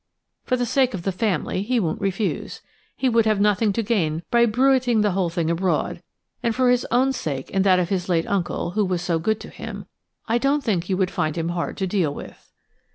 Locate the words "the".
0.57-0.65, 1.03-1.11, 5.01-5.11